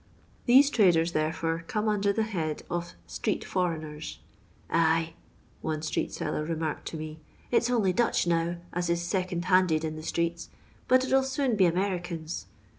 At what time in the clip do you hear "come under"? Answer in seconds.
1.67-2.11